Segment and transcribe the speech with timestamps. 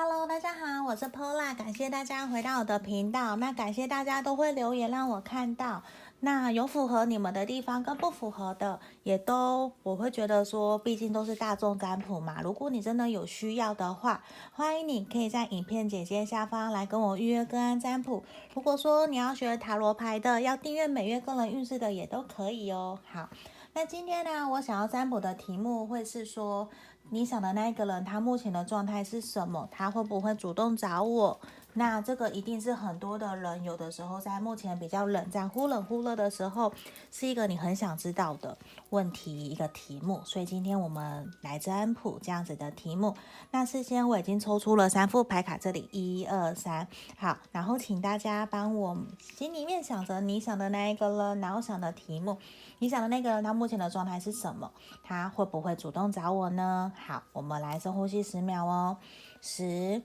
[0.00, 3.34] Hello，大家好，我是 Pola，感谢大家回到我的频道。
[3.34, 5.82] 那感谢大家都会留言让我看到。
[6.20, 12.40] 那有符合你们的地方跟不符合的，也都我会觉得说，毕竟都是大众占卜嘛。
[12.40, 14.22] 如果你真的有需要的话，
[14.52, 18.22] 欢迎你可以在影片简介下方来跟我预约个案占卜。
[18.54, 23.00] 如果说你要学塔罗牌的，要订阅每月个人运势的，也都可以哦。
[23.10, 23.28] 好，
[23.74, 26.68] 那今天呢，我想要占卜的题目会是说，
[27.10, 29.66] 你想的那一个人，他目前的状态是什么？
[29.70, 31.40] 他会不会主动找我？
[31.78, 36.72] 那这个一定是很多的人，有的时候在目前比较冷战、忽冷忽热的时候，
[37.12, 38.58] 是一个你很想知道的
[38.90, 40.20] 问题，一个题目。
[40.24, 43.14] 所以今天我们来占卜这样子的题目。
[43.52, 48.98] 那事先我已经抽出了三副牌卡，这里一二三，好，然后请大家帮我
[49.36, 52.36] 心里面想着你想的那一个人，然后想的题目，
[52.80, 54.68] 你想的那个人他目前的状态是什么？
[55.04, 56.92] 他会不会主动找我呢？
[57.06, 58.96] 好，我们来深呼吸十秒哦，
[59.40, 60.02] 十、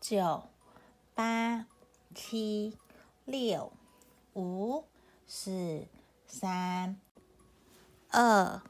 [0.00, 0.42] 九。
[1.16, 1.64] 八、
[2.14, 2.76] 七、
[3.24, 3.72] 六、
[4.34, 4.84] 五、
[5.26, 5.86] 四、
[6.26, 7.00] 三、
[8.10, 8.60] 二、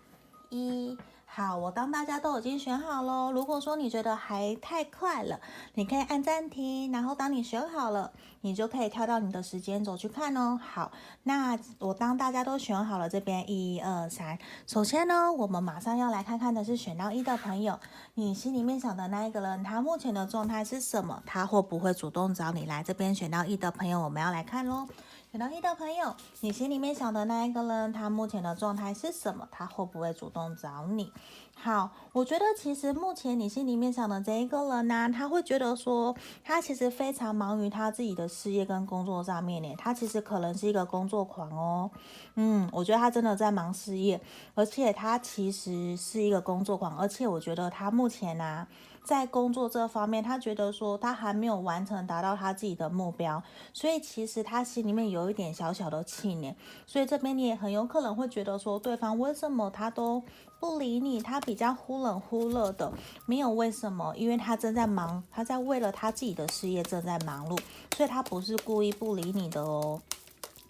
[0.50, 0.96] 一。
[1.36, 3.30] 好，我当大家都已经选好喽。
[3.30, 5.38] 如果说你觉得还太快了，
[5.74, 10.58] 你可以按暂停，然后当你选好了，你就可以跳到你的时间轴去看哦。
[10.58, 10.90] 好，
[11.24, 14.38] 那我当大家都选好了，这边一二三。
[14.66, 17.78] 首先呢，我们马上要来看看的是选到一的朋友，
[18.14, 21.22] 你心里面想的那一个人，他目前的状态是什么？
[21.26, 23.14] 他会不会主动找你来这边？
[23.14, 24.88] 选到一的朋友，我们要来看喽。
[25.30, 29.46] 选到一的朋友，你心里面想的那一个人，他目前的状态是什么？
[29.50, 31.12] 他会不会主动找你？
[31.58, 39.74] 好，我觉得其实目前你心里面想的这一个人呢、他会觉得说，他其实非常忙于他自己的事业跟工作上面呢。
[39.76, 41.90] 他其实可能是一个工作狂哦。
[42.34, 44.20] 嗯，我觉得他真的在忙事业，
[44.54, 48.66] 而且他其实是一个工作狂，而且我觉得他目前呢、
[49.06, 53.40] 在工作这方面，他觉得说他还没有完成达到他自己的目标，
[53.72, 56.56] 所以其实他心里面有一点小小的气馁。
[56.88, 60.20] 所以这边你也很有可能会觉得说，对方为什么他都
[60.58, 61.22] 不理你？
[61.22, 62.92] 他比较忽冷忽热的，
[63.26, 67.56] 没有为什么，因为他正在忙，他在为了他自己的事业正在忙碌，
[67.96, 70.02] 所以他不是故意不理你的哦，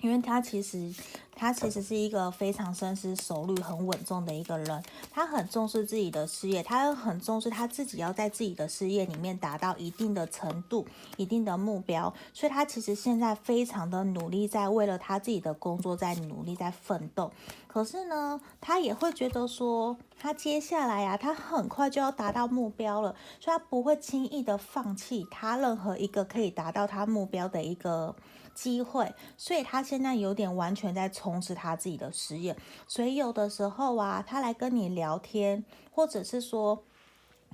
[0.02, 0.94] 因为他其实。
[1.38, 4.82] 他其实是一个非常深思熟虑、很稳重的一个人。
[5.10, 10.86] 他很重视自己的事业，他很重视他自己要在自己的事业里面达到一定的程度、
[11.18, 12.12] 一定的目标。
[12.32, 17.30] 所以，他其实现在非常的努力，在为了他自己的工作在努力、在奋斗。
[17.68, 28.16] 可是呢，他也会觉得说，他接下来啊，他很快就要达到目标了，所以他不会轻易的放弃他任何一个可以达到他目标的一个。
[28.56, 32.56] 机会，所以他现在有点完全在充实他自己的事业，
[32.88, 36.82] 所以有的时候啊，他来跟你聊天，或者是说。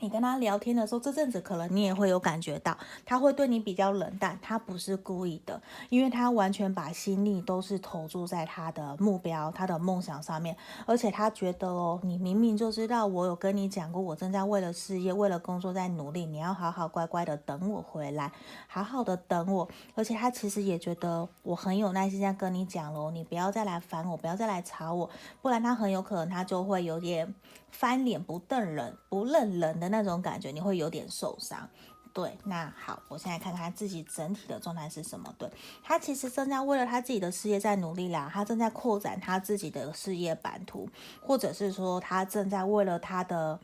[0.02, 2.76] 你跟他聊天的时候，这阵子可能你也会有感觉到，
[3.06, 18.32] 他会对你比较冷淡，他不是故意的，因为他完全把心力都是投注在他的目标、他的梦想上面，而且他觉得哦，你明明就知道我有跟你讲过，我正在为了事业、为了工作在努力，你要好好乖乖的等我回来，
[18.66, 25.08] 好好的等我，而且他其实也觉得我很有耐心在跟你讲喽，你不要再来烦我，不要再来吵我，
[25.40, 27.32] 不然他很有可能他就会有点。
[27.72, 31.68] 翻脸不瞪人，不认人的那种感觉，你会有点受伤。
[32.12, 35.34] 对，那好，我现在看看自己整体的状态是什么。
[35.36, 35.50] 对，
[35.82, 40.88] 他其实正在为了他自己的事业在努力啦，他正在扩展他自己的事业版图，
[41.20, 43.58] 或者是说他正在为了他的。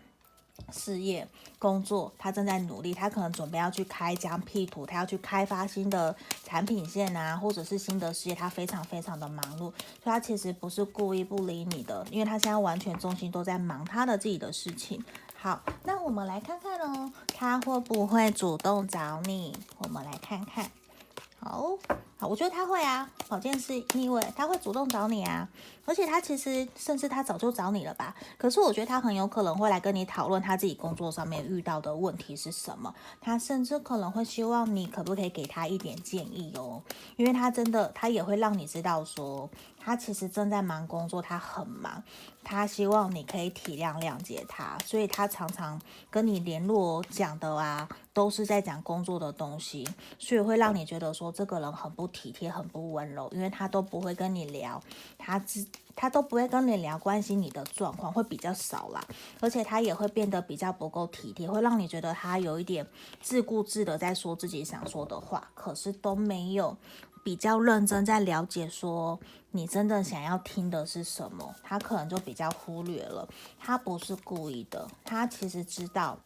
[0.73, 1.27] 事业
[1.59, 6.15] 工作，他正在努力，他可能准备要去开疆辟土，他要去开发新的
[6.45, 15.03] 产品线啊，或者是新的事业，他非常非常的忙碌，所以他其实不是故意不理你的，因为他现在完全重心都在忙他的自己的事情。
[15.41, 19.57] 好，那我们来看看哦，他会不会主动找你？
[19.79, 20.71] 我们来看看。
[21.41, 21.79] 好。
[22.21, 25.49] 好，我觉得他会啊，保健是逆位，他会主动找你啊，
[25.85, 28.13] 而且他其实甚至他早就找你了吧？
[28.37, 36.83] 可是我觉得他很有可能会来跟你讨论他自己工作上面遇到的问题是什么，他甚至可能会希望你可不可以给他一点建议哦，
[37.15, 39.49] 因为他真的他也会让你知道说，
[39.79, 42.03] 他其实正在忙工作，他很忙，
[42.45, 45.81] 他希望你可以体谅谅解他，所以他常常
[46.11, 49.89] 跟你联络讲的啊，都是在讲工作的东西，
[50.19, 52.09] 所以会让你觉得说这个人很不。
[52.19, 54.83] 体贴很不温柔，因为他都不会跟你聊，
[55.19, 55.65] 他只
[55.95, 59.05] 他都不会跟你聊关心你的状况，会比较少啦。
[59.39, 62.85] 而且他也会变得比较不够体贴，会让你觉得他有一点
[63.21, 66.77] 自顾自的在说自己想说的话，可是都没有
[67.29, 69.21] 比较认真在了解说
[69.51, 71.55] 你真的想要听的是什么。
[71.63, 73.29] 他可能就比较忽略了，
[73.59, 76.19] 他不是故意的，他其实知道。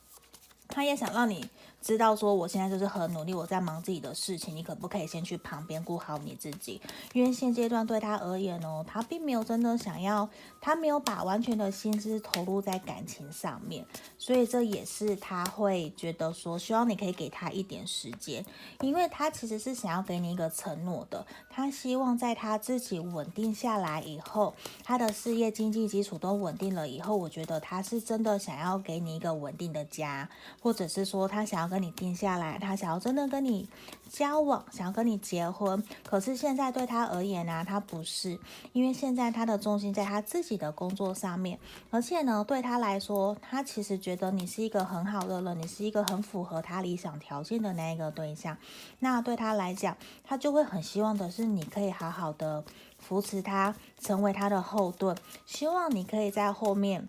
[0.68, 1.50] 他也想让你
[1.82, 6.80] 知道说我现在就是很努力，我在忙自己的事情，你可不可以先去旁边顾好你自己？
[7.12, 10.28] 因为现阶段对他而言哦，他并没有真的想要，
[10.60, 13.84] 他没有把完全的心思投入在感情上面，
[14.16, 18.46] 所以这也是他会觉得说，希望你可以给他一点时间，
[18.80, 24.54] 因为他其实是想要给你一个承诺的，他希望在他自己稳定下来以后，
[24.84, 30.28] 他的事业经济基础都稳定了以后，我觉得他是真的想要给你一个稳定的家，
[30.60, 31.71] 或者是说他想要。
[31.72, 33.66] 跟你定下来，他想要真的跟你
[34.10, 35.82] 交往，想要跟你结婚。
[36.04, 38.38] 可是现在对他而言呢、他不是，
[38.74, 41.58] 因为现在他的重心在他自己的工作上面，
[41.88, 48.58] 而且呢，对他来说，他其实觉得你是一个很好的人，你是一个很符合他理想条件的那一个对象。
[48.98, 52.62] 那对他来讲，他就会很希望的是你可以好好的
[52.98, 55.16] 扶持他，成为他的后盾，
[55.46, 57.08] 希望你可以在后面。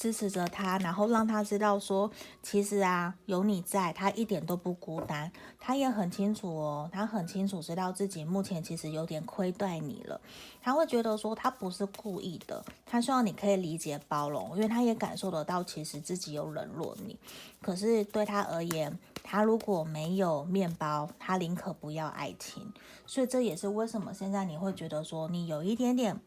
[0.00, 2.10] 支持着他，然后让他知道说，
[2.42, 5.30] 其实啊，有你在，他一点都不孤单。
[5.58, 10.18] 他也很清楚哦，他很清楚知道自己目前其实有点亏待你了。
[10.62, 17.18] 他会觉得说，他不是故意的，他希望你可以理解包容，因为他也感受得到，其实自己有冷落你。
[17.60, 22.72] 可是对他而言，他如果没有面包，他宁可不要爱情。
[23.04, 26.18] 所以这也是为什么现在你会觉得说，你有一点点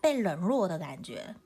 [0.00, 1.36] 被冷落的感觉。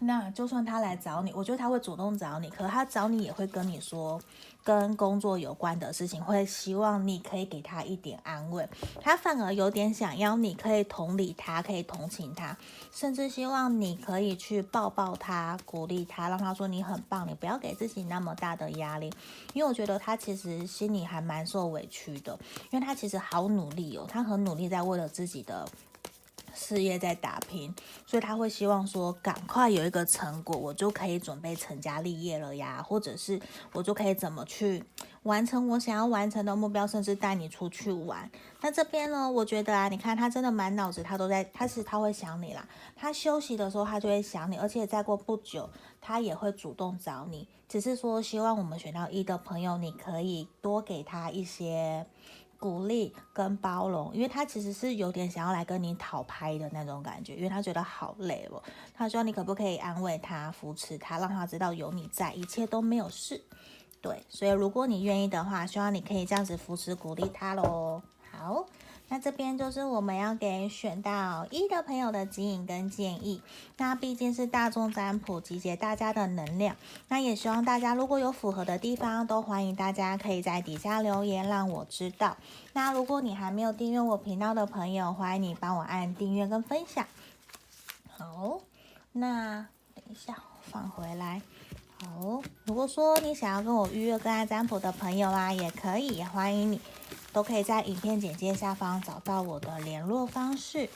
[0.00, 4.20] 那就算他来找你，我觉得他会主动找你，可他找你也会跟你说
[4.62, 8.68] 跟工作有关的事情，会希望你可以给他一点安慰。
[9.00, 12.56] 他反而有点想要你可以同理他，可以同情他，
[12.92, 19.12] 甚至希望你可以去抱抱他，鼓励他，让他说你很棒，你不要给自己那么大的压力。
[19.52, 22.38] 因为我觉得他其实心里还蛮受委屈的，
[22.70, 25.66] 因为他其实好努力哦，他很努力在为了自己的。
[26.58, 27.72] 事业在打拼，
[28.04, 33.40] 所以他会希望说，赶快有一个成果，我就可以准备成家立业了呀，或者是
[33.72, 34.84] 我就可以怎么去
[35.22, 38.28] 完成我想要完成的目标，甚至带你出去玩。
[38.60, 42.66] 那这边呢，我觉得啊，你看他真的满脑子，他都在，他是他会想你啦。
[42.96, 45.70] 他休息的时候，他就会想你，而且再过不久，
[46.00, 47.46] 他也会主动找你。
[47.68, 52.06] 只是说，希望我们选到一的朋友，你可以多给他一些。
[52.58, 58.62] 鼓励跟包容，因为他其实是有点想要来跟你讨拍的那种感觉，因为他觉得好累哦。
[58.92, 63.42] 他说你可不可以安慰他、扶持他，让他知道有你在，一切都没有事。
[64.00, 68.02] 对，所以如果你愿意的话，希望你可以这样子扶持、鼓励他喽。
[68.30, 68.66] 好。
[69.08, 73.40] 那这边就是我们要给选到一的朋友的指引跟建议。
[73.78, 76.76] 那毕竟是大众占卜，集结大家的能量。
[77.08, 82.36] 那也希望大家如果有符合的地方，都欢迎大家可以在底下留言让我知道。
[82.74, 87.06] 那如果你还没有订阅我频道的朋友，欢迎你帮我按订阅跟分享。
[88.16, 88.60] 好，
[89.12, 91.40] 那等一下放回来。
[92.02, 96.80] 好，如果说你想要跟我预约个案占卜的朋友啊，也可以，也欢迎你。
[97.32, 100.88] 都可以在影片简介下方找到我的联络方式。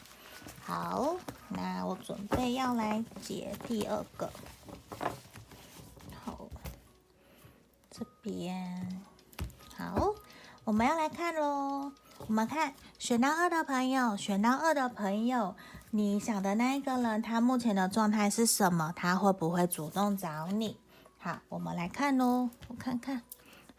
[0.64, 1.17] 好，
[1.49, 4.31] 那我准备要来解第二个。
[6.25, 6.38] 好，
[7.90, 9.02] 这边
[9.76, 10.14] 好，
[10.64, 11.93] 我们要来看喽。
[12.26, 15.55] 我们看选到二的朋友，选到二的朋友，
[15.90, 18.93] 你想的那一个人，他目前的状态是什么？
[18.94, 20.76] 他会不会主动找你？
[21.19, 22.50] 好，我们来看喽。
[22.69, 23.23] 我看看。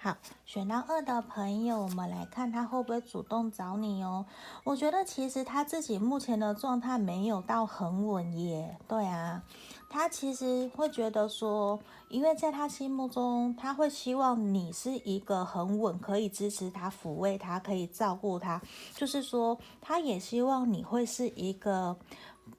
[0.04, 4.26] 好，选到二的朋友，我们来看他会不会主动找你哦。
[4.66, 8.78] 我觉得其实他自己目前的状态没有到很稳耶。
[8.86, 9.42] 对啊，
[9.90, 11.80] 他其实会觉得说，
[12.10, 18.62] 因为在他心目中，他会希望你是一个很稳，可以支持他、抚慰他、可以照顾他。
[18.94, 21.96] 就是说，他也希望你会是一个。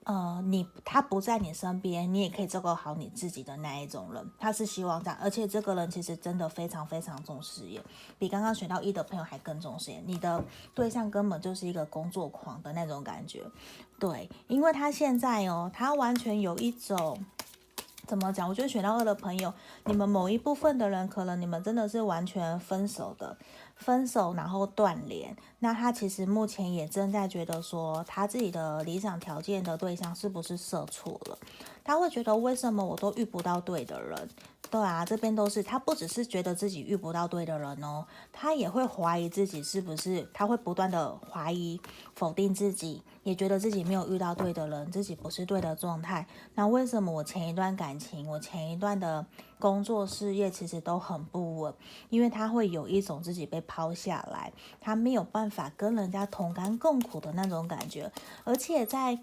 [0.05, 7.83] 呃，你他不在你身边，你也可以照顾好你自己的那一种人，他是希望这样，而且这个人其实真的非常非常重视耶，
[8.19, 10.03] 比刚刚选到一的朋友还更重视耶。
[10.07, 13.43] 你的对象根本就是一个工作狂的那种感觉，
[13.99, 17.25] 对，因为他现在哦，他完全有一种。
[18.07, 18.47] 怎么讲？
[18.47, 19.51] 我觉得选到二的朋友，
[19.87, 23.35] 你们某一部分的人，可能你们真的是完全分手的，
[23.77, 25.37] 分手然后断联。
[25.59, 31.39] 那他其实目前也正在觉得说，他自己的理想条件的对象是不是设错了？
[31.83, 34.29] 他会觉得为什么我都遇不到对的人？
[34.71, 41.81] 对啊，这边都是他不只是觉得自己遇不到对的人哦，他也会怀疑自己是不是，他会不断的怀疑、
[42.15, 43.03] 否定自己。
[43.23, 46.27] 也觉得自己没有遇到对的人，自己不是对的状态。
[46.55, 49.25] 那为什么我前一段感情，我前一段的
[49.65, 51.73] 工作事业其实都很不稳？
[52.11, 58.13] 因为他会有一种自己被抛下来，他没有办法跟人家同甘共苦的那种感觉。
[58.45, 59.19] 而且在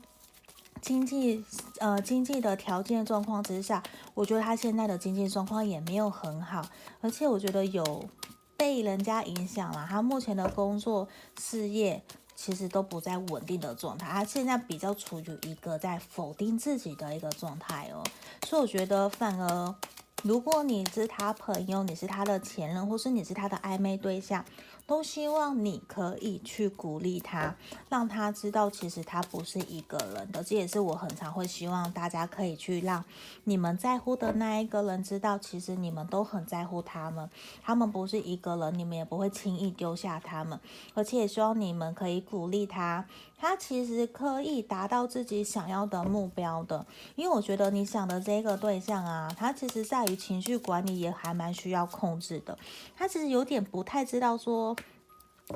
[0.82, 1.46] 经济
[1.78, 3.84] 呃经济的条件状况之下，
[4.16, 6.66] 我觉得他现在的经济状况也没有很好，
[7.02, 8.10] 而且我觉得有
[8.58, 9.86] 被人家影响了。
[9.88, 11.08] 他目前的工作
[11.40, 12.02] 事业
[12.36, 18.04] 其实都不在稳定的状态，他现在比较处于一个在否定自己的一个状态哦。
[18.48, 19.76] 所以我觉得反而，
[20.24, 24.46] 如果你是他朋友，你是他的前任，或是你是他的暧昧对象。
[24.88, 27.56] 都希望你可以去鼓励他，
[27.88, 30.44] 让他知道其实他不是一个人的。
[30.44, 33.02] 这也是我很常会希望大家可以去让
[33.46, 37.30] 你们在乎的那一个人知道，其实你们都很在乎他们，
[37.64, 40.60] 他们不是一个人，你们也不会轻易丢下他们。
[40.94, 43.06] 而且也希望你们可以鼓励他，
[43.42, 46.86] 他其实可以达到自己想要的目标的。
[47.16, 52.56] 因为我觉得你想的这个对象啊，他其实在于情绪管理也还蛮需要控制的。
[52.96, 54.76] 他其实有点不太知道说。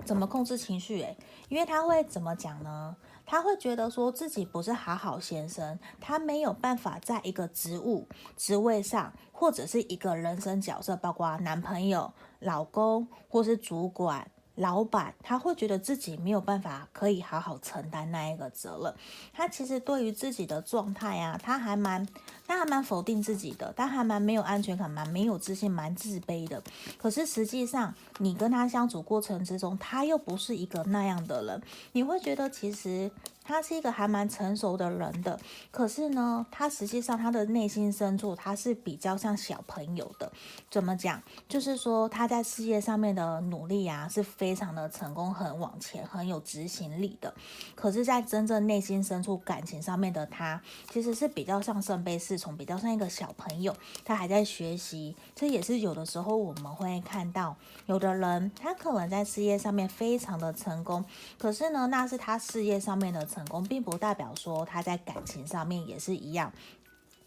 [0.03, 1.01] 怎么控制情绪？
[1.01, 2.93] 诶，因为他会怎么讲呢？
[3.25, 14.29] 他会觉得说自己不是好好先生，他没有办法在一个职务、职位上，或者是一个人生角色，包括男朋友、老公或是主管。
[14.55, 18.93] 老板他会觉得自己没有办法可以好好承担那一个责任，
[19.33, 22.07] 他其实对于自己的状态啊，他还蛮
[22.47, 26.61] 他还蛮否定自己的，他还蛮没有安全感，蛮没有自信，蛮自卑的。
[26.97, 33.11] 可是实际上，你跟他相处过程之中，他又不是一个那样的人，你会觉得其实。
[33.47, 40.31] 他是一个还蛮成熟的人的，可是呢，他实际上他的内心深处他是比较像小朋友的。
[40.71, 41.21] 怎么讲？
[41.47, 47.31] 就是说他在事业上面的努力啊，是非常的成功，很往前，很有执行力的。
[47.75, 50.59] 可是，在真正内心深处感情上面的他，
[50.89, 55.15] 其实是比较像圣杯侍从，比较像一个小朋友，他还在学习。
[55.35, 61.05] 这也是有的时候我们会看到，有的人他可能在事业上面非常的成功，
[61.37, 63.23] 可是呢，那是他事业上面的。
[63.35, 66.53] 成功并不代表说他在感情上面也是一样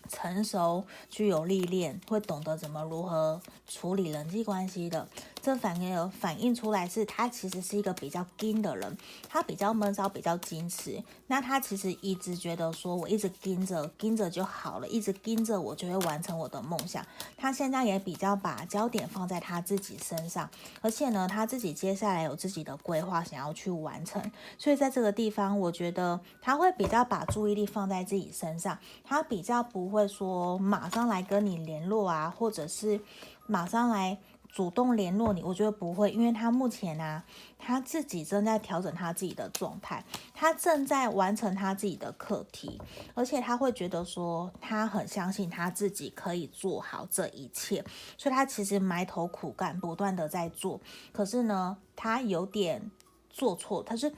[0.09, 5.07] 成熟、具有历练，会懂得怎么如何处理人际关系的。
[5.41, 8.97] 这反而反映出来是他其实是一个比较硬的人，
[9.29, 11.03] 他比较闷骚，比较矜持。
[11.29, 17.07] 那他其实一直觉得说，我一直盯着盯着就好了，一直盯着我就会完成我的梦想。
[17.37, 20.51] 他现在也比较把焦点放在他自己身上，
[20.83, 24.21] 而且呢，他自己接下来有自己的规划想要去完成。
[24.59, 33.01] 所以在这个地方，我觉得他会比较把注意力放在自己身上，他比较不会说马上来跟你联络啊，或者是
[33.47, 34.19] 马上来。
[34.49, 37.23] 主动联络你，我觉得不会，因为他目前啊，
[37.59, 40.03] 他自己正在调整他自己的状态，
[40.35, 42.81] 他正在完成他自己的课题，
[43.15, 47.85] 而且他会觉得说，他很相信他自己可以做好这一切，
[48.17, 50.81] 所以他其实埋头苦干，不断的在做，
[51.13, 52.91] 可是呢，他有点
[53.31, 54.13] 做错，他是。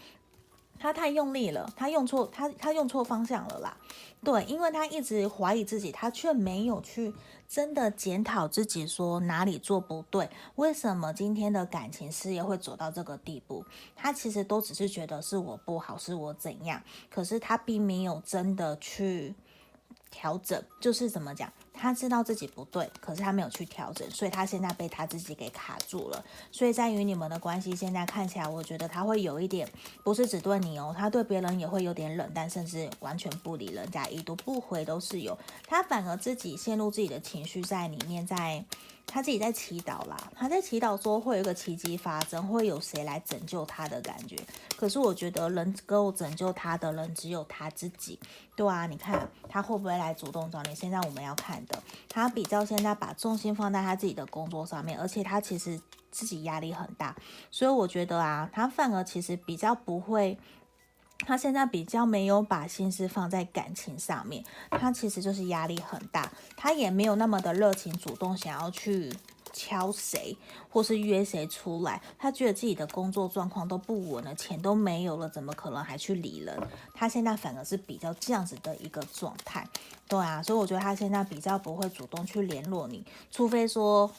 [0.81, 3.77] 他太用力了，他用错，他他用错方向了啦。
[4.25, 7.15] 对，因为他一直怀疑自己，他却没有去
[7.47, 13.65] 真的检讨自己，说哪里做不对，为什么今天的感情事业会走到这个地步？
[13.95, 19.35] 他其实都只是觉得是我不好，是我怎样，可是他并没有真的去
[20.11, 21.53] 调整，就是怎么讲？
[21.73, 26.23] 他知道自己不对，可是他没有去调整，所以他现在被他自己给卡住了。
[26.51, 29.67] 所以在于你们的关系，现在看起来，我觉得他会有一点，
[30.05, 35.39] 不是只对你哦，他对别人也会有点冷淡，甚至完全不理人家，已读不回都是有。
[35.67, 38.65] 他反而自己陷入自己的情绪在里面，在。
[39.13, 44.37] 他自己在祈祷啦，他在祈祷说会有一个奇迹发生，会有谁来拯救他的感觉。
[44.77, 48.17] 可是我觉得能够拯救他的人只有他自己，
[48.55, 50.75] 对啊，你看他会不会来主动找你？
[50.77, 55.81] 现在我们要看的，他比较现在把重心放在他自己的工作上面，而且他其实
[56.13, 57.17] 自己压力很大，
[57.51, 60.39] 所以我觉得啊，他反而其实比较不会。
[61.27, 69.13] 他现在比较没有把心思放在感情上面，他其实就是压力很大，他也没有那么的热情主动想要去
[69.53, 70.37] 敲谁
[70.69, 76.59] 或是约谁出来，他觉得自己的工作状况都不稳了，钱都没有了，怎么可能还去理人？
[76.95, 79.67] 他现在反而是比较这样子的一个状态，
[80.09, 84.11] 对啊，所以我觉得他现在比较不会主动去联络你，除非说。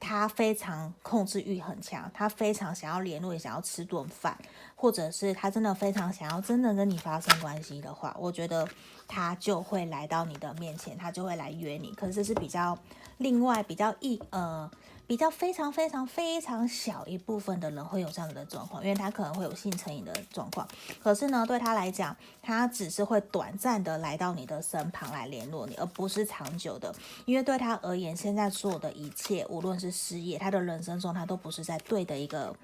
[0.00, 4.36] 他非常控制欲很强，他非常想要联络，也想要吃顿饭，
[4.76, 8.66] 或者是他真的非常想要真的跟你发生关系的话，我觉得
[9.06, 11.92] 他就会来到你的面前，他就会来约你。
[11.94, 12.78] 可是是比较
[13.18, 14.70] 另外比较一呃
[15.08, 20.68] 比较非常非常非常小一部分的人会有这样子的状况，因为他可能会有性成瘾的状况。
[21.02, 26.94] 可是呢，对他来讲，他只是会短暂的来到你的身旁来联络你，而不是长久的。
[27.24, 32.54] 因为对他而言，现在所有的一切，无论是事业，他的人生中，他都不是在对的一个。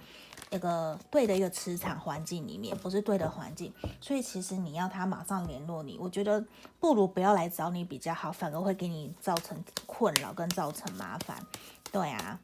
[0.50, 6.44] 一个对的一个磁场环境里面，不是对的环境，所以其实你要他马上联络你，我觉得
[6.78, 11.44] 不如不要来找你比较好，反而会给你造成困扰跟造成麻烦。
[11.94, 12.40] 对啊。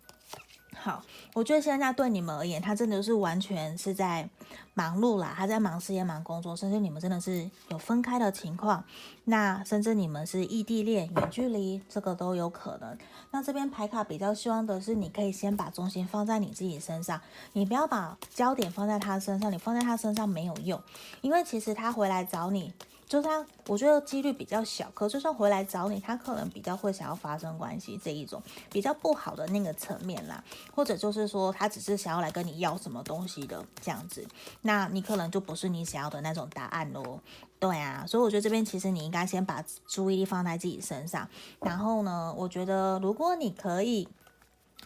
[0.76, 1.02] 好，
[1.34, 4.30] 我觉得现在对你们而言，他真的是完全是在
[4.74, 8.84] 忙碌啦，他在忙事业、忙工作，甚至你们真的是有分开的情况，
[9.24, 12.96] 那甚至你们是异地恋、远距离，这个都有可能。
[13.32, 17.20] 那这边牌卡比较希望的是，你可以先把重心放在你自己身上，
[17.52, 20.80] 你不要把焦点放在他身上，你放在他身上没有用，
[21.20, 22.72] 因为其实他回来找你。
[23.10, 28.40] 就是他，我觉得几率比较小，可就算回来找你，他可能比较会想要发生关系这一种
[28.70, 34.24] 比较不好的那个层面啦，或者就是说他只是想要来跟你要什么东西的这样子，
[34.62, 37.18] 那你可能就不是你想要的那种答案喽。
[37.58, 41.28] 对啊，所以我觉得这边其实你应该先把注意力放在自己身上，
[41.60, 44.06] 然后呢，我觉得如果你可以。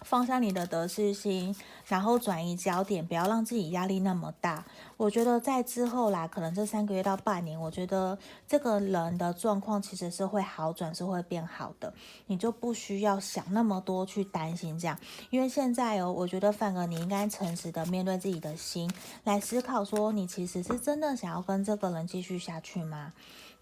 [0.02, 1.54] 放下你的得失心，
[1.86, 4.64] 然后转移焦点，不要让自己压力那么大。
[4.96, 11.92] 我觉得在之后啦，可能这三个月到半年，我觉得这个人的状况其实是会好转，是会变好的。
[12.26, 14.98] 你就不需要想那么多去担心这样，
[15.30, 18.90] 因为现在哦，我觉得反而你应该诚实的面对自己的心，
[19.24, 23.12] 来思考说，你其实是真的想要跟这个人继续下去吗？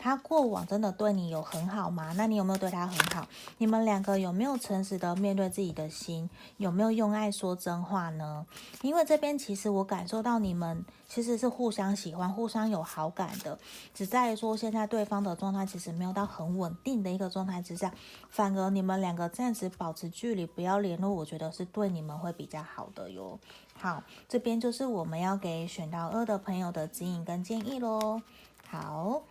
[0.02, 2.12] 他过往真的对你有很好吗？
[2.16, 3.24] 那你有没有对他很好？
[3.58, 6.28] 你们两个有没有诚实的面对自己的心？
[6.56, 8.44] 有没有用爱说真话呢？
[8.80, 13.56] 因为这边其实我感受到你们其实是互相喜欢、互相有好感的，
[13.94, 17.94] 只在于说现在对方的状态其实没有到很稳定的一个状态之下，
[18.28, 23.38] 反而你们两个暂时保持距离，不要联络，我觉得是对你们会比较好的哟。
[23.78, 28.20] 好，这边就是我们要给选到二的朋友的指引跟建议喽。
[28.68, 29.22] 好。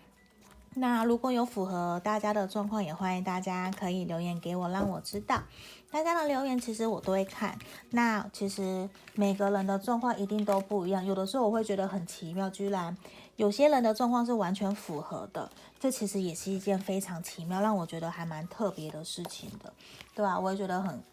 [0.75, 5.44] 那如果有符合大家的状况，也欢迎大家可以留言给我，让我知道。
[5.92, 7.60] 大家的留言其实我都会看。
[7.90, 12.96] 那其实每个人的状况一定都不一样，有的时候我会觉得很奇妙，居然
[13.36, 19.74] 有些人的状况是完全符合的，这其实也是一件非常奇妙，让我觉得还蛮特别的事情的，
[20.16, 20.40] 对吧？
[20.40, 21.04] 我也觉得很，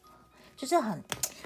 [0.57, 1.03] 就是很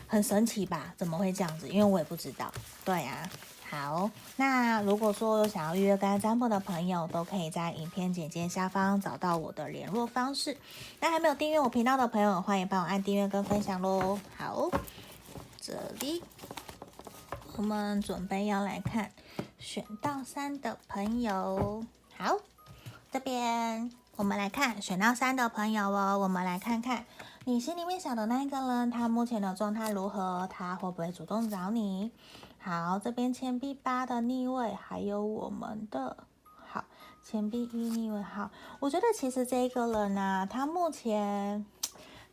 [0.07, 0.93] 很神奇吧？
[0.99, 1.67] 怎么会这样子？
[1.67, 2.53] 因为我也不知道。
[2.85, 3.27] 对呀。
[3.73, 10.59] 好，那如果说有想要预约跟占卜的朋友，都可以在影片简介下方找到我的联络方式。
[11.01, 14.21] 那还没有订阅我频道的朋友，欢迎帮我按订阅跟分享喽。
[14.37, 14.69] 好，
[15.59, 16.23] 这里
[17.57, 19.11] 我们准备要来看
[19.59, 21.83] 选到三的朋友。
[22.19, 22.37] 好，
[23.11, 27.07] 这边我们来看选到三的朋友哦，我们来看看
[27.47, 30.47] 你心里面想的那一个人，他目前的状态如何？
[30.53, 32.11] 他会不会主动找你？
[32.65, 36.17] 好，这边钱币八的逆位，还有我们的
[36.65, 36.85] 好
[37.21, 38.23] 钱币一逆位。
[38.23, 41.67] 好，我觉得其实这一个人呢、他目前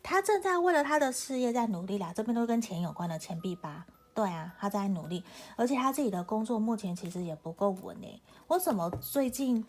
[0.04, 2.14] 他正在为了他的事业在努力啦。
[2.16, 5.24] 这边都跟钱有关的钱币八，对啊，他在努力，
[5.56, 8.22] 而且他自己的工作目前其实也不够稳诶。
[8.50, 9.66] 为什么最近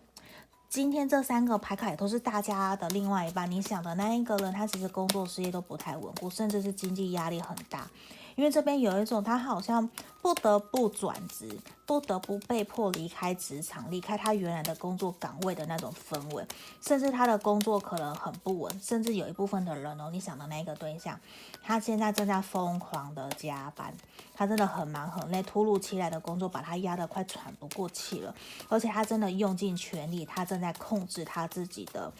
[0.68, 3.51] 今天这三个牌卡也都是大家的另外一半？
[3.51, 7.88] 你想的那一个人，他其实工作事业都不太稳固，甚至是经济压力很大。
[8.37, 9.88] 因为这边有一种，他好像
[10.23, 16.47] 不得不转职，不得不被迫离开职场，离开他原来的工作岗位的那种氛围，
[16.81, 21.19] 甚至他的工作可能很不稳，甚至有一部分的人哦，你想的那个对象，
[21.62, 23.93] 他现在正在疯狂的加班，
[24.35, 28.35] 他真的很忙很累，突如其来的工作把他压得快喘不过气了，
[28.69, 32.12] 而且他真的用尽全力，他正在控制他自己的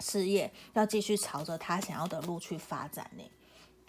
[0.00, 3.22] 事业，要继续朝着他想要的路去发展呢，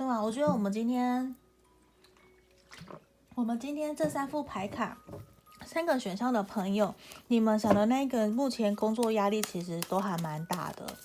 [0.02, 0.20] 对啊？
[0.20, 1.36] 我觉得我们今天。
[3.36, 4.98] 我们今天这三副牌卡，
[5.64, 6.96] 三个选项的朋友，
[7.28, 10.98] 你们想的那个目前工作压力其实都还蛮大的。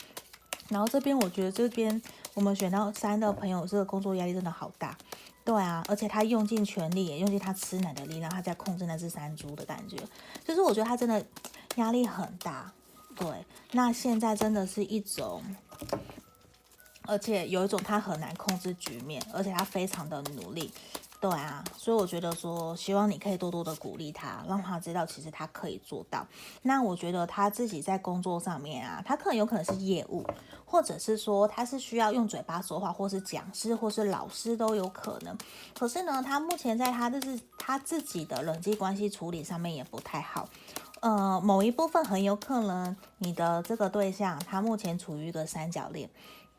[0.70, 2.00] 然后这边我觉得这边
[2.32, 4.96] 我们选到三的朋友，这个工作压力真的好大。
[5.44, 9.98] 对啊，而且他用尽全力，也用尽他吃奶的力量，他在控制那只山猪的感觉。
[10.42, 11.22] 就是我觉得他真的
[11.74, 12.72] 压力很大。
[13.14, 13.28] 对，
[13.72, 15.42] 那现在真的是一种，
[17.06, 20.72] 而且有一种他很难控制局面，而且他非常的努力。
[21.18, 26.24] 对啊，所以我觉得说，希望你可以多多的鼓励他，让他知道其实他可以做到。
[26.60, 30.22] 那我觉得他自己在工作上面啊，他可能有可能是业务，
[30.66, 35.36] 或者是说他是需要用嘴巴说话，或是讲师，或是老师都有可能。
[35.74, 40.46] 可是呢，他目前在他就是他自己的人际关系处理上面也不太好。
[41.00, 46.10] 呃，某一部分很有可能你的这个对象他目前处于一个三角恋。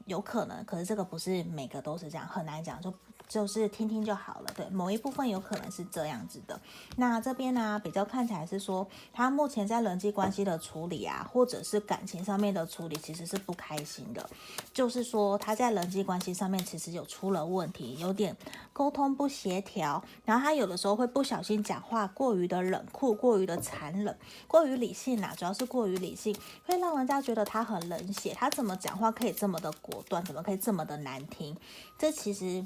[0.07, 2.91] 有可能，可是这个不是每个都是这样，很难讲，就
[3.27, 4.51] 就是听听就好了。
[4.55, 6.59] 对，某一部分有可能是这样子的。
[6.95, 14.29] 那这边呢、比较看起来是说，他目前在人际关系的处理啊，或者是感情上面的处理，其实是不开心的。
[14.73, 18.35] 就是说，他在人际关系上面其实有出了问题，有点
[18.71, 26.35] 沟通不协调，然后他有的时候会不小心讲话过于的冷酷，过于的残忍，过于理性啊，主要是过于理性，
[26.65, 28.33] 会让人家觉得他很冷血。
[28.33, 31.57] 他怎么讲话可以这么的果断，怎么可以这么的难听？
[31.97, 32.65] 这其实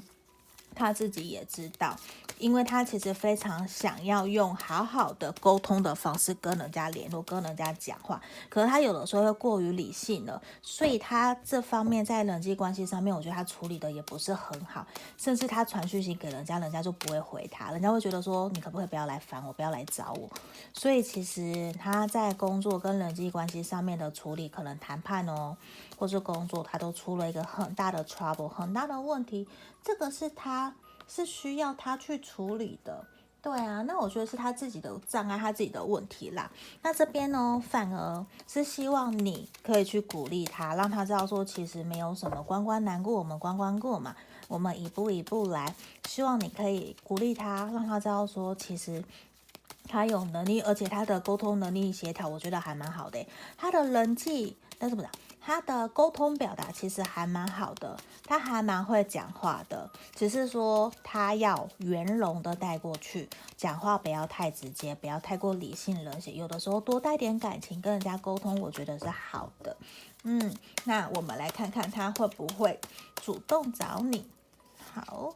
[0.74, 1.96] 他自己也知道。
[2.38, 14.84] 因为他其实非常想要用好好的沟通的方式跟人家联络，跟人家讲话，可是他有的时候又过于理性了，所以他这方面在人际关系上面，我觉得他处理的也不是很好，
[15.16, 20.28] 甚至他传讯息给人家，人家就不会回他，人家会觉得说，你可不可以不要来烦我，不要来找我。
[20.72, 25.56] 所以其实他在工作跟人际关系上面的处理，可能谈判哦，
[25.96, 29.46] 或是工作，他都出了一个很大的 trouble，很大的问题，
[29.82, 30.74] 这个是他。
[31.08, 33.04] 是需要他去处理的，
[33.42, 36.50] 对啊，那我觉得是他自己的障碍，他自己的问题啦。
[36.80, 44.16] 那这边呢，反而是希望你可以去鼓励他，让他知道说，其实没有什么关关难过，我们关关过嘛，
[44.48, 45.74] 我们一步一步来。
[46.08, 49.04] 希望你可以鼓励他，让他知道说，其实
[49.88, 53.26] 他有能力，而且他的沟通能力协调，我觉得还蛮好的。
[53.58, 55.08] 他的人际，但是不是？
[55.44, 69.76] 他的沟通表达其实还蛮好的，他还蛮会讲话的，只是说他要圆融的带过去，讲话不要太直接，不要太过理性冷血，有的时候多带点感情跟人家沟通，我觉得是好的。
[70.22, 72.78] 嗯，那我们来看看他会不会
[73.20, 74.24] 主动找你。
[74.94, 75.34] 好。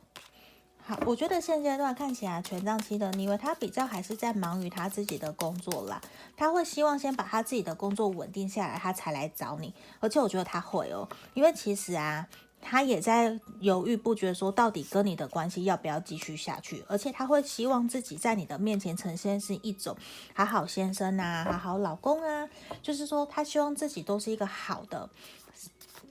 [0.88, 6.00] 好，我觉得现阶段看起来权杖七的逆位，他比较还是在忙于他自己的工作啦。
[6.36, 9.74] 他会希望先把他自己的工作稳定下来，他才来找你。
[9.98, 12.24] 而且我觉得他会哦，因为其实啊，
[12.62, 16.84] 他也在犹豫不决，说到底跟你的关系要不要继续下去。
[16.86, 19.96] 而且他会希望自己在你的面前呈现是一种
[20.34, 22.48] 好好先生啊，好好老公啊，
[22.80, 25.10] 就是说他希望自己都是一个好的。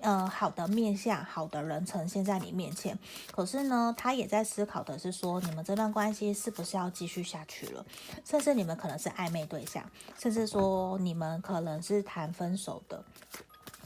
[0.05, 2.95] 呃，好的面相，好的人呈现在你面前。
[3.31, 7.83] 可是呢，他也在思考的是说，你们这段关系是不是要继续下去了？
[8.23, 9.83] 甚至你们可能是暧昧对象，
[10.19, 13.03] 甚至说你们可能是谈分手的，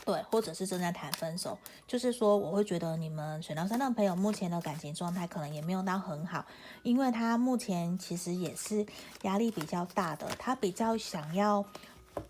[0.03, 1.57] 对，或者是正在谈分手。
[1.87, 6.45] 就是说，我会觉得你们选到三的朋友目前的感情状态可能也没有到很好，
[6.83, 8.85] 因为他目前其实也是
[9.21, 11.65] 压力比较大的，他比较想要。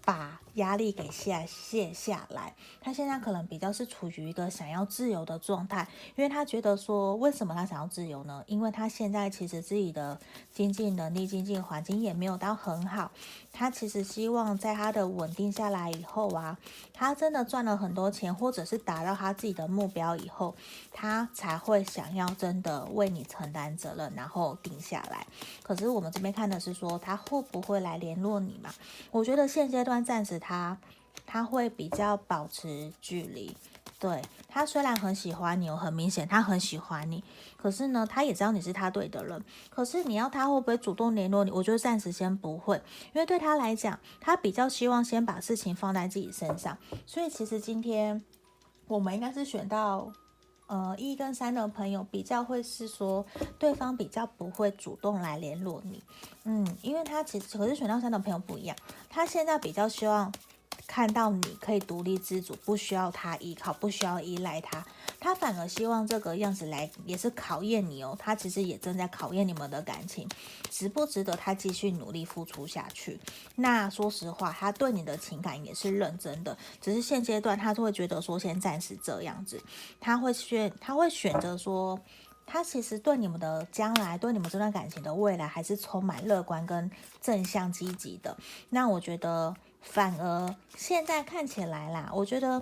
[0.06, 8.44] 把压力给下卸下来，他现在可能比较是处于一个想要自由的状态，因为他觉得说，为什么他想要自由呢？
[8.46, 10.20] 因为他现在其实自己的
[10.54, 13.10] 经济能力、经济环境也没有到很好，
[13.52, 16.58] 他其实希望在他的稳定下来以后啊，
[16.94, 20.54] 他真的赚了很多钱，或者是达到他自己的目标以后，
[20.92, 25.26] 他才会想要真的为你承担责任，然后定下来。
[25.64, 28.74] 可是我们这边看的是说，他会不会来联络你嘛？
[29.12, 30.76] 我觉得现阶段暂时他他
[31.28, 33.56] 他会比较保持距离，
[34.00, 37.24] 对，他虽然很喜欢你，很明显他很喜欢你，
[37.56, 39.46] 可是呢，他也知道你是他对的人。
[39.70, 41.52] 可是你要他会不会主动联络你？
[41.52, 42.78] 我觉得暂时先不会，
[43.14, 46.76] 因为对他来讲，他比较希望先把事情放在自己身上。
[47.06, 48.20] 所以其实今天
[48.88, 50.12] 我们应该是选到。
[50.70, 53.26] 呃，一跟三的朋友比较会是说，
[53.60, 56.02] 对方比较不会主动来联络你，
[56.46, 58.78] 嗯，因为他其实可是选到三的朋友不一样，
[59.10, 60.32] 他现在比较希望。
[60.88, 64.84] 看到你可以独立自主，不需要他依靠，不需要依赖他，
[65.20, 68.16] 他反而希望这个样子来也是考验你哦。
[68.18, 70.28] 他其实也正在考验你们的感情，
[70.70, 73.20] 值不值得他继续努力付出下去？
[73.56, 79.62] 那说实话，他对你的情感也是认真的，只是现阶段他就会觉得说，先暂时这样子，
[80.00, 82.00] 他会选他会选择说，
[82.46, 86.90] 他其实对你们的将来，对你们这段感情的未来，还是充满乐观跟
[87.22, 88.38] 正向积极的。
[88.70, 89.56] 那我觉得。
[89.82, 92.62] 反而现在看起来啦，我觉得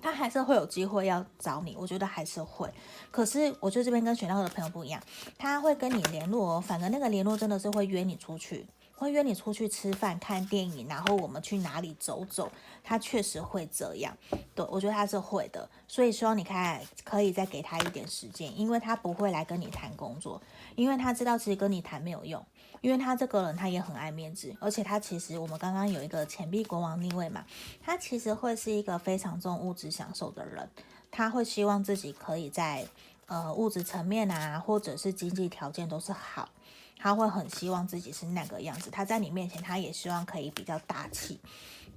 [0.00, 2.72] 他还是会有机会要找你，我觉得还是会。
[3.10, 5.02] 可是我觉得这边跟选到的朋友不一样，
[5.36, 6.60] 他会跟你联络哦。
[6.60, 12.50] 反正那个联络真的是会约你出去，会约你出去吃饭、看电影，然后我们去哪里走走。
[12.82, 14.16] 他确实会这样，
[14.54, 15.68] 对，我觉得他是会的。
[15.86, 20.40] 所以希望你看可以再给他一点时间，因为他不会来跟你谈工作，
[20.74, 22.42] 因为他知道其实跟你谈没有用。
[22.80, 27.44] 因为他这个人，他也很爱面子，而且他其实我们刚刚有一个钱币国王逆位嘛，
[27.82, 30.68] 他其实会是一个非常重物质享受的人，
[31.10, 32.86] 他会希望自己可以在
[33.26, 36.48] 呃物质层面啊，或者是经济条件都是好，
[36.96, 38.90] 他会很希望自己是那个样子。
[38.90, 41.40] 他在你面前，他也希望可以比较大气，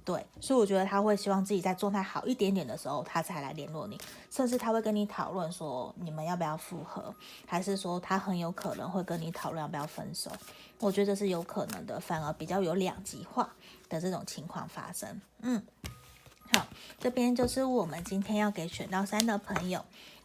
[0.04, 3.96] 对，所以我觉得他会希望自己在状态好一点点的时候，他才来联络你，
[4.32, 7.14] 甚至他会跟你讨论说你们要不要复合，
[7.46, 10.28] 还是说他很有可能会跟你讨论要不要分手。
[10.80, 13.48] 我觉得是有可能的，反而比较有两极化
[13.88, 15.20] 的这种情况发生。
[15.42, 15.62] 嗯，
[16.52, 16.66] 好，
[16.98, 19.84] 这边就是我们今天要给选到三的朋友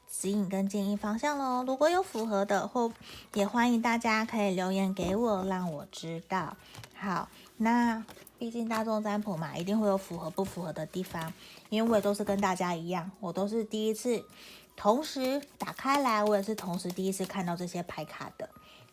[0.10, 1.64] 指引跟建议方向喽。
[1.64, 2.92] 如果有符合的，或
[3.36, 6.58] 也欢迎大家可以留言给我，让我知道。
[6.96, 8.04] 好，那。
[8.40, 11.34] 毕竟大众占卜嘛，一定会有符合不符合的地方。
[11.70, 14.24] 因为我也都是跟大家一样，我都是第一次
[14.76, 18.50] 同时打开来，我也是同时第一次看到这些牌卡的。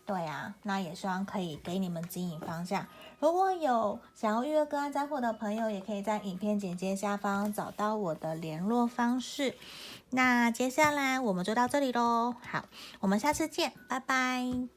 [0.06, 2.86] 对啊，那也希望可以给你们指引方向。
[3.20, 9.54] 如果有想要预约个案占卜的朋友，也可以在影片简介下方找到我的联络方式。
[10.10, 12.66] 那接下来我们就到这里喽，好，
[13.00, 14.73] 我们下次见，拜拜。